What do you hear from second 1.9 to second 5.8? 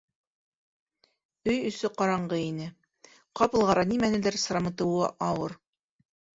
ҡараңғы ине, ҡапылғара нимәнелер сырамытыуы ауыр.